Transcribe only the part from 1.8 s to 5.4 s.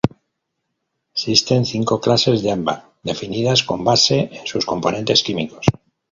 clases de ámbar, definidas con base en sus componentes